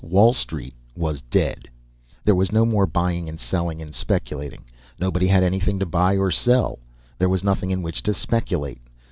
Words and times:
Wall 0.03 0.33
Street 0.33 0.73
was 0.97 1.21
dead. 1.21 1.69
There 2.25 2.33
was 2.33 2.51
no 2.51 2.65
more 2.65 2.87
buying 2.87 3.29
and 3.29 3.39
selling 3.39 3.83
and 3.83 3.93
speculating. 3.93 4.63
Nobody 4.99 5.27
had 5.27 5.43
anything 5.43 5.77
to 5.77 5.85
buy 5.85 6.17
or 6.17 6.31
sell. 6.31 6.79
There 7.19 7.29
was 7.29 7.43
nothing 7.43 7.69
in 7.69 7.83
which 7.83 8.01
to 8.01 8.13
speculate. 8.15 8.81